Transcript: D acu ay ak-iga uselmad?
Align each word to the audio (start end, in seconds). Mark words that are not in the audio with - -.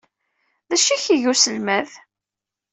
D 0.69 0.71
acu 0.75 0.89
ay 0.93 1.01
ak-iga 1.01 1.29
uselmad? 1.31 1.89